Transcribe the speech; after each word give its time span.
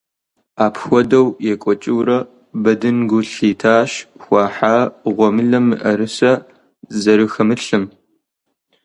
Апхуэдэу 0.65 1.27
екӀуэкӀыурэ, 1.51 2.19
Бэдын 2.63 2.97
гу 3.09 3.19
лъитащ 3.31 3.91
хуахьа 4.21 4.75
гъуэмылэм 5.15 5.65
мыӀэрысэ 5.69 6.33
зэрыхэмылъым. 7.01 7.85